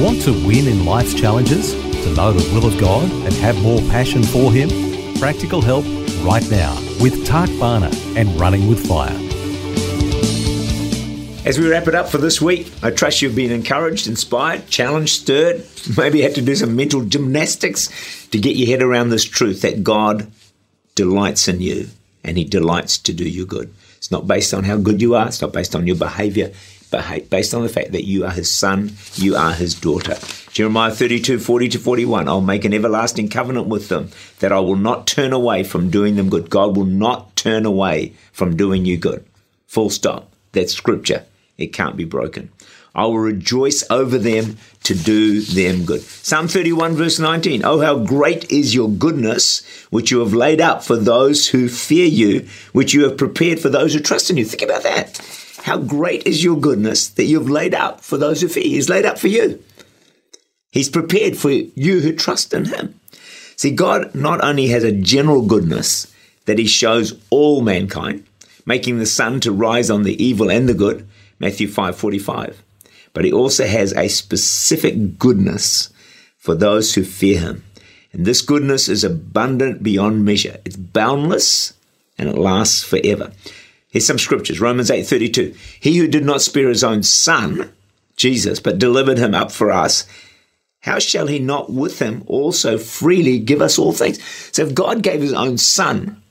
Want 0.00 0.22
to 0.22 0.32
win 0.32 0.66
in 0.66 0.86
life's 0.86 1.12
challenges? 1.12 1.74
To 1.74 2.14
know 2.14 2.32
the 2.32 2.54
will 2.54 2.64
of 2.64 2.80
God 2.80 3.04
and 3.10 3.34
have 3.34 3.60
more 3.60 3.80
passion 3.90 4.22
for 4.22 4.50
Him? 4.50 4.70
Practical 5.18 5.60
help 5.60 5.84
right 6.24 6.50
now 6.50 6.74
with 7.02 7.26
Tak 7.26 7.50
Bhana 7.60 7.90
and 8.16 8.40
Running 8.40 8.66
with 8.66 8.88
Fire. 8.88 9.14
As 11.46 11.58
we 11.58 11.68
wrap 11.68 11.86
it 11.86 11.94
up 11.94 12.08
for 12.08 12.16
this 12.16 12.40
week, 12.40 12.72
I 12.82 12.92
trust 12.92 13.20
you've 13.20 13.36
been 13.36 13.52
encouraged, 13.52 14.06
inspired, 14.06 14.68
challenged, 14.68 15.20
stirred, 15.20 15.66
maybe 15.98 16.20
you 16.20 16.24
had 16.24 16.36
to 16.36 16.42
do 16.42 16.56
some 16.56 16.74
mental 16.74 17.04
gymnastics 17.04 17.90
to 18.28 18.38
get 18.38 18.56
your 18.56 18.68
head 18.68 18.82
around 18.82 19.10
this 19.10 19.26
truth 19.26 19.60
that 19.60 19.84
God 19.84 20.32
delights 20.94 21.46
in 21.46 21.60
you 21.60 21.88
and 22.24 22.36
He 22.36 22.44
delights 22.44 22.98
to 22.98 23.12
do 23.12 23.28
you 23.28 23.46
good. 23.46 23.72
It's 23.96 24.10
not 24.10 24.26
based 24.26 24.54
on 24.54 24.64
how 24.64 24.76
good 24.78 25.00
you 25.00 25.14
are, 25.14 25.26
it's 25.26 25.42
not 25.42 25.52
based 25.52 25.74
on 25.74 25.86
your 25.86 25.96
behavior, 25.96 26.52
but 26.90 27.30
based 27.30 27.54
on 27.54 27.62
the 27.62 27.68
fact 27.68 27.92
that 27.92 28.04
you 28.04 28.24
are 28.24 28.30
his 28.30 28.50
son, 28.50 28.92
you 29.14 29.36
are 29.36 29.52
his 29.52 29.74
daughter. 29.74 30.16
Jeremiah 30.52 30.90
32, 30.90 31.38
40 31.38 31.68
to 31.68 31.78
41. 31.78 32.28
I'll 32.28 32.40
make 32.40 32.64
an 32.64 32.74
everlasting 32.74 33.28
covenant 33.28 33.68
with 33.68 33.88
them 33.88 34.10
that 34.40 34.52
I 34.52 34.58
will 34.58 34.76
not 34.76 35.06
turn 35.06 35.32
away 35.32 35.62
from 35.62 35.90
doing 35.90 36.16
them 36.16 36.28
good. 36.28 36.50
God 36.50 36.76
will 36.76 36.86
not 36.86 37.36
turn 37.36 37.64
away 37.64 38.14
from 38.32 38.56
doing 38.56 38.84
you 38.84 38.96
good. 38.96 39.24
Full 39.68 39.90
stop. 39.90 40.32
That's 40.52 40.74
scripture. 40.74 41.24
It 41.56 41.68
can't 41.68 41.96
be 41.96 42.04
broken. 42.04 42.50
I 42.94 43.04
will 43.04 43.18
rejoice 43.18 43.84
over 43.90 44.18
them 44.18 44.56
to 44.84 44.94
do 44.94 45.40
them 45.40 45.84
good. 45.84 46.02
Psalm 46.02 46.48
31, 46.48 46.94
verse 46.94 47.18
19. 47.18 47.64
Oh, 47.64 47.80
how 47.80 47.98
great 47.98 48.50
is 48.50 48.74
your 48.74 48.88
goodness, 48.88 49.64
which 49.90 50.10
you 50.10 50.20
have 50.20 50.34
laid 50.34 50.60
up 50.60 50.82
for 50.82 50.96
those 50.96 51.48
who 51.48 51.68
fear 51.68 52.06
you, 52.06 52.48
which 52.72 52.92
you 52.92 53.04
have 53.04 53.18
prepared 53.18 53.60
for 53.60 53.68
those 53.68 53.94
who 53.94 54.00
trust 54.00 54.30
in 54.30 54.36
you. 54.36 54.44
Think 54.44 54.62
about 54.62 54.82
that. 54.82 55.20
How 55.64 55.78
great 55.78 56.26
is 56.26 56.42
your 56.42 56.58
goodness 56.58 57.08
that 57.08 57.24
you've 57.24 57.50
laid 57.50 57.74
up 57.74 58.00
for 58.00 58.16
those 58.16 58.40
who 58.40 58.48
fear. 58.48 58.64
He's 58.64 58.88
laid 58.88 59.04
up 59.04 59.18
for 59.18 59.28
you. 59.28 59.62
He's 60.72 60.88
prepared 60.88 61.36
for 61.36 61.50
you 61.50 62.00
who 62.00 62.12
trust 62.12 62.54
in 62.54 62.66
him. 62.66 62.98
See, 63.56 63.70
God 63.70 64.14
not 64.14 64.42
only 64.42 64.68
has 64.68 64.84
a 64.84 64.92
general 64.92 65.42
goodness 65.42 66.12
that 66.46 66.58
he 66.58 66.66
shows 66.66 67.20
all 67.28 67.60
mankind, 67.60 68.24
making 68.64 68.98
the 68.98 69.06
sun 69.06 69.40
to 69.40 69.52
rise 69.52 69.90
on 69.90 70.04
the 70.04 70.22
evil 70.22 70.50
and 70.50 70.68
the 70.68 70.74
good, 70.74 71.06
Matthew 71.38 71.68
5:45, 71.68 72.56
but 73.12 73.24
he 73.24 73.32
also 73.32 73.66
has 73.66 73.92
a 73.92 74.08
specific 74.08 75.18
goodness 75.18 75.90
for 76.38 76.54
those 76.54 76.94
who 76.94 77.04
fear 77.04 77.38
him. 77.40 77.64
And 78.12 78.24
this 78.24 78.42
goodness 78.42 78.88
is 78.88 79.04
abundant 79.04 79.82
beyond 79.82 80.24
measure. 80.24 80.58
It's 80.64 80.76
boundless 80.76 81.74
and 82.18 82.28
it 82.28 82.38
lasts 82.38 82.82
forever. 82.82 83.32
Here's 83.88 84.06
some 84.06 84.18
scriptures. 84.18 84.60
Romans 84.60 84.90
8:32. 84.90 85.54
He 85.78 85.96
who 85.96 86.06
did 86.06 86.24
not 86.24 86.42
spare 86.42 86.68
his 86.68 86.84
own 86.84 87.02
son, 87.02 87.70
Jesus, 88.16 88.60
but 88.60 88.78
delivered 88.78 89.18
him 89.18 89.34
up 89.34 89.50
for 89.50 89.70
us, 89.70 90.06
how 90.80 90.98
shall 90.98 91.26
he 91.26 91.38
not 91.38 91.72
with 91.72 91.98
him 91.98 92.22
also 92.26 92.78
freely 92.78 93.38
give 93.38 93.60
us 93.60 93.78
all 93.78 93.92
things? 93.92 94.18
So 94.52 94.62
if 94.62 94.74
God 94.74 95.02
gave 95.02 95.20
his 95.20 95.32
own 95.32 95.58
son 95.58 96.22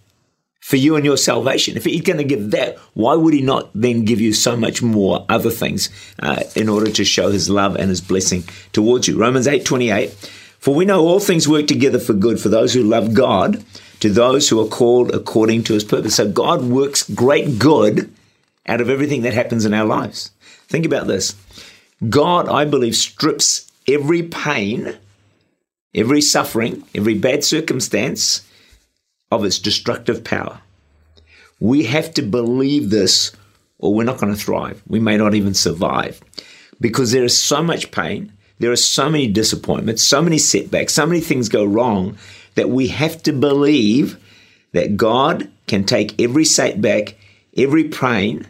for 0.70 0.76
you 0.76 0.96
and 0.96 1.04
your 1.04 1.18
salvation, 1.18 1.76
if 1.78 1.86
he's 1.86 2.02
going 2.02 2.20
to 2.20 2.24
give 2.24 2.52
that, 2.52 2.78
why 2.94 3.16
would 3.16 3.34
he 3.34 3.42
not 3.42 3.72
then 3.74 4.06
give 4.06 4.22
you 4.22 4.32
so 4.32 4.56
much 4.56 4.84
more 4.84 5.26
other 5.28 5.50
things 5.50 5.90
uh, 6.20 6.44
in 6.56 6.70
order 6.70 6.92
to 6.92 7.04
show 7.04 7.32
his 7.32 7.50
love 7.50 7.76
and 7.76 7.90
his 7.90 8.02
blessing 8.02 8.44
towards 8.72 9.08
you? 9.08 9.18
Romans 9.18 9.48
8:28. 9.48 10.12
For 10.60 10.76
we 10.76 10.86
know 10.86 11.02
all 11.08 11.20
things 11.20 11.48
work 11.48 11.66
together 11.66 11.98
for 11.98 12.14
good 12.14 12.40
for 12.40 12.50
those 12.50 12.72
who 12.72 12.84
love 12.84 13.16
God 13.16 13.64
to 14.02 14.12
those 14.12 14.48
who 14.48 14.64
are 14.64 14.68
called 14.68 15.10
according 15.10 15.64
to 15.64 15.74
his 15.74 15.84
purpose. 15.84 16.18
So 16.18 16.30
God 16.30 16.62
works 16.62 17.02
great 17.02 17.58
good 17.58 18.14
out 18.68 18.80
of 18.80 18.92
everything 18.92 19.24
that 19.24 19.34
happens 19.34 19.66
in 19.66 19.74
our 19.74 19.86
lives. 19.86 20.30
Think 20.68 20.86
about 20.86 21.08
this 21.08 21.34
God, 22.08 22.48
I 22.48 22.66
believe, 22.66 22.96
strips 22.96 23.72
every 23.88 24.22
pain, 24.22 25.00
every 25.96 26.22
suffering, 26.22 26.84
every 26.94 27.16
bad 27.16 27.44
circumstance 27.44 28.46
of 29.32 29.46
its 29.46 29.60
destructive 29.60 30.24
power. 30.24 30.62
We 31.60 31.84
have 31.84 32.14
to 32.16 32.22
believe 32.22 32.90
this 32.90 33.32
or 33.80 33.94
we're 33.94 34.04
not 34.04 34.20
going 34.20 34.34
to 34.34 34.40
thrive. 34.40 34.82
We 34.88 35.00
may 35.00 35.18
not 35.18 35.36
even 35.36 35.54
survive 35.54 36.22
because 36.80 37.12
there 37.12 37.24
is 37.24 37.38
so 37.38 37.64
much 37.64 37.92
pain. 37.92 38.34
There 38.60 38.72
are 38.72 38.78
so 38.78 39.10
many 39.10 39.28
disappointments, 39.28 40.04
so 40.04 40.22
many 40.22 40.38
setbacks, 40.38 40.94
so 40.94 41.06
many 41.06 41.22
things 41.22 41.48
go 41.48 41.64
wrong 41.64 42.18
that 42.56 42.70
we 42.70 42.88
have 42.90 43.24
to 43.24 43.32
believe 43.32 44.18
that 44.74 44.98
God 44.98 45.50
can 45.68 45.86
take 45.86 46.20
every 46.22 46.46
setback, 46.46 47.16
every 47.56 47.86
pain, 47.86 48.48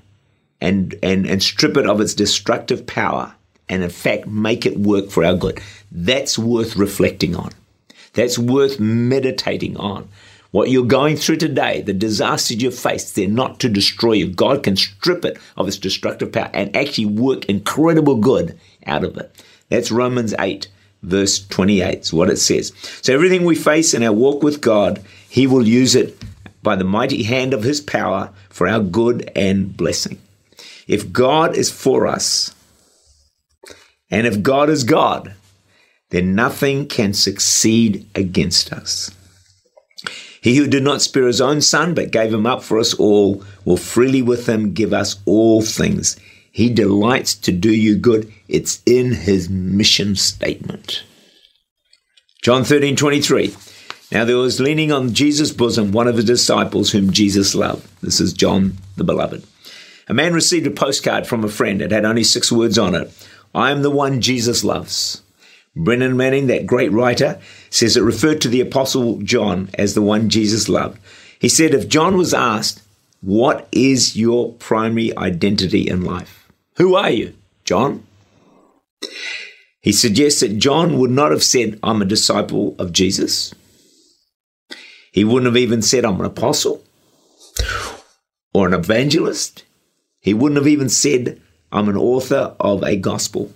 and, 0.60 0.96
and, 1.04 1.26
and 1.26 1.42
strip 1.42 1.78
it 1.78 1.86
of 1.86 2.02
its 2.02 2.14
destructive 2.14 2.86
power 2.86 3.34
and, 3.70 3.84
in 3.84 3.90
fact, 3.90 4.28
make 4.28 4.66
it 4.66 4.78
work 4.78 5.10
for 5.10 5.24
our 5.24 5.36
good. 5.36 5.62
That's 5.92 6.40
worth 6.40 6.76
reflecting 6.76 7.36
on. 7.36 7.52
That's 8.14 8.40
worth 8.40 8.80
meditating 8.80 9.78
on. 9.78 10.10
What 10.52 10.70
you're 10.70 10.86
going 10.86 11.16
through 11.16 11.38
today, 11.38 11.82
the 11.82 11.94
disasters 11.94 12.62
you've 12.62 12.78
faced, 12.78 13.16
they're 13.16 13.28
not 13.28 13.60
to 13.60 13.70
destroy 13.70 14.14
you. 14.14 14.28
God 14.28 14.64
can 14.64 14.76
strip 14.76 15.24
it 15.24 15.38
of 15.56 15.68
its 15.68 15.78
destructive 15.78 16.32
power 16.32 16.50
and 16.54 16.76
actually 16.76 17.06
work 17.06 17.46
incredible 17.46 18.16
good 18.16 18.60
out 18.86 19.04
of 19.04 19.18
it. 19.18 19.32
That's 19.70 19.92
Romans 19.92 20.34
8 20.40 20.68
verse 21.02 21.46
28 21.48 22.00
is 22.00 22.14
what 22.14 22.30
it 22.30 22.38
says. 22.38 22.74
So 23.02 23.14
everything 23.14 23.46
we 23.46 23.56
face 23.56 23.94
in 23.94 24.04
our 24.04 24.14
walk 24.14 24.44
with 24.44 24.62
God, 24.62 25.02
He 25.30 25.48
will 25.48 25.68
use 25.68 25.96
it 25.96 26.18
by 26.62 26.76
the 26.76 26.84
mighty 26.84 27.24
hand 27.24 27.54
of 27.54 27.64
His 27.64 27.82
power 27.82 28.32
for 28.50 28.68
our 28.68 28.82
good 28.82 29.32
and 29.36 29.76
blessing. 29.76 30.20
If 30.88 31.12
God 31.12 31.56
is 31.56 31.72
for 31.72 32.08
us, 32.08 32.54
and 34.12 34.26
if 34.26 34.42
God 34.42 34.70
is 34.70 34.84
God, 34.84 35.36
then 36.10 36.34
nothing 36.34 36.88
can 36.88 37.14
succeed 37.14 38.08
against 38.16 38.74
us. 38.74 39.12
He 40.42 40.56
who 40.56 40.68
did 40.68 40.84
not 40.84 41.02
spare 41.02 41.28
his 41.28 41.42
own 41.42 41.62
son, 41.62 41.94
but 41.94 42.12
gave 42.12 42.34
him 42.34 42.46
up 42.46 42.64
for 42.64 42.80
us 42.80 42.94
all, 42.94 43.44
will 43.66 43.78
freely 43.78 44.22
with 44.22 44.48
him 44.48 44.74
give 44.74 44.94
us 44.94 45.18
all 45.26 45.62
things. 45.62 46.18
He 46.52 46.70
delights 46.70 47.36
to 47.36 47.52
do 47.52 47.74
you 47.74 47.96
good. 47.96 48.32
It's 48.48 48.82
in 48.86 49.14
his 49.14 49.50
mission 49.50 50.16
statement. 50.16 51.04
John 52.42 52.64
13, 52.64 52.96
23. 52.96 53.56
Now 54.12 54.26
there 54.26 54.38
was 54.38 54.60
leaning 54.60 54.92
on 54.92 55.14
Jesus' 55.14 55.52
bosom 55.52 55.92
one 55.92 56.08
of 56.08 56.16
his 56.16 56.26
disciples 56.26 56.92
whom 56.92 57.12
Jesus 57.12 57.54
loved. 57.54 57.88
This 58.02 58.20
is 58.20 58.34
John 58.34 58.78
the 58.96 59.04
Beloved. 59.04 59.46
A 60.08 60.14
man 60.14 60.34
received 60.34 60.66
a 60.66 60.72
postcard 60.72 61.28
from 61.28 61.44
a 61.44 61.50
friend. 61.50 61.82
It 61.82 61.92
had 61.92 62.06
only 62.06 62.24
six 62.24 62.52
words 62.52 62.80
on 62.80 62.96
it 62.96 63.12
I 63.54 63.72
am 63.72 63.82
the 63.82 63.92
one 63.92 64.22
Jesus 64.22 64.64
loves. 64.64 65.22
Brennan 65.76 66.18
Manning, 66.18 66.48
that 66.48 66.66
great 66.66 66.92
writer, 66.92 67.40
says 67.70 67.96
it 67.96 68.02
referred 68.02 68.42
to 68.42 68.50
the 68.50 68.62
Apostle 68.62 69.20
John 69.22 69.70
as 69.76 69.94
the 69.94 70.02
one 70.02 70.30
Jesus 70.30 70.68
loved. 70.68 71.00
He 71.40 71.50
said, 71.50 71.74
If 71.74 71.88
John 71.88 72.18
was 72.18 72.34
asked, 72.34 72.82
What 73.22 73.68
is 73.72 74.16
your 74.16 74.54
primary 74.54 75.16
identity 75.18 75.88
in 75.88 76.04
life? 76.04 76.48
Who 76.78 76.96
are 76.96 77.12
you, 77.12 77.36
John? 77.64 78.06
He 79.82 79.94
suggests 79.94 80.42
that 80.42 80.58
John 80.58 80.98
would 81.00 81.12
not 81.12 81.32
have 81.32 81.44
said, 81.44 81.80
I'm 81.82 82.02
a 82.02 82.06
disciple 82.06 82.76
of 82.78 82.92
Jesus. 82.92 83.54
He 85.12 85.24
wouldn't 85.24 85.46
have 85.46 85.58
even 85.58 85.82
said, 85.82 86.06
I'm 86.06 86.20
an 86.20 86.26
apostle 86.26 86.84
or 88.54 88.68
an 88.68 88.74
evangelist. 88.74 89.64
He 90.20 90.34
wouldn't 90.34 90.58
have 90.58 90.68
even 90.68 90.90
said, 90.90 91.42
I'm 91.72 91.88
an 91.88 91.98
author 91.98 92.56
of 92.60 92.84
a 92.84 92.98
gospel. 92.98 93.54